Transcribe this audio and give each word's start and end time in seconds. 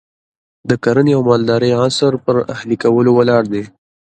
د 0.69 0.71
کرنې 0.83 1.13
او 1.17 1.21
مالدارۍ 1.29 1.71
عصر 1.81 2.13
پر 2.25 2.35
اهلي 2.53 2.77
کولو 2.83 3.11
ولاړ 3.15 3.43
دی. 3.53 3.63